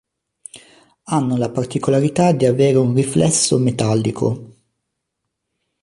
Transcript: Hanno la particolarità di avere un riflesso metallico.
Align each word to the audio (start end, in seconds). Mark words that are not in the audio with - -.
Hanno 1.03 1.37
la 1.37 1.51
particolarità 1.51 2.31
di 2.31 2.47
avere 2.47 2.75
un 2.79 2.95
riflesso 2.95 3.59
metallico. 3.59 4.53